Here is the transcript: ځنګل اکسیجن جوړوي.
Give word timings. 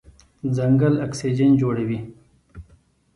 ځنګل 0.55 0.93
اکسیجن 1.05 1.51
جوړوي. 1.61 1.99